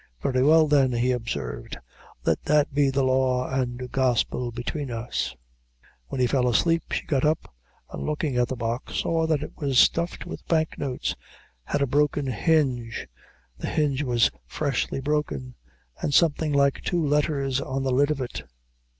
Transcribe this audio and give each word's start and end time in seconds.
"Very 0.23 0.41
well, 0.41 0.67
then," 0.67 0.93
he 0.93 1.11
observed 1.11 1.77
"let 2.25 2.41
that 2.45 2.73
be 2.73 2.89
the 2.89 3.03
law 3.03 3.47
and 3.47 3.91
gospel 3.91 4.51
between 4.51 4.89
us." 4.89 5.35
When 6.07 6.19
he 6.19 6.25
fell 6.25 6.47
asleep, 6.47 6.91
she 6.91 7.05
got 7.05 7.23
up, 7.23 7.53
and 7.91 8.01
looking 8.01 8.35
at 8.35 8.47
the 8.47 8.55
box, 8.55 8.95
saw 8.95 9.27
that 9.27 9.43
it 9.43 9.55
was 9.57 9.77
stuffed 9.77 10.25
with 10.25 10.43
bank 10.47 10.79
notes, 10.79 11.13
had 11.65 11.83
a 11.83 11.85
broken 11.85 12.25
hinge 12.25 13.07
the 13.59 13.67
hinge 13.67 14.01
was 14.01 14.31
freshly 14.47 15.01
broken 15.01 15.53
and 16.01 16.15
something 16.15 16.51
like 16.51 16.81
two 16.81 17.05
letters 17.05 17.61
on 17.61 17.83
the 17.83 17.91
lid 17.91 18.09
of 18.09 18.19
it. 18.21 18.41